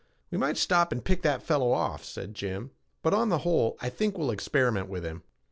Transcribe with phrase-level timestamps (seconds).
[0.31, 2.71] "We might stop and pick that fellow off," said Jim,
[3.03, 5.21] "but, on the whole, I think we'll experiment with him."